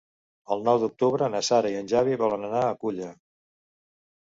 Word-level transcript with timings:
El 0.53 0.63
nou 0.67 0.79
d'octubre 0.83 1.27
na 1.35 1.41
Sara 1.51 1.73
i 1.75 1.79
en 1.83 1.93
Xavi 1.93 2.17
volen 2.23 2.49
anar 2.51 2.65
a 2.65 2.75
Culla. 2.87 3.13